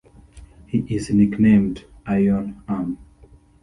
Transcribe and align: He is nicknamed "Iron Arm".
He 0.65 0.79
is 0.89 1.11
nicknamed 1.11 1.85
"Iron 2.07 2.63
Arm". 2.67 2.97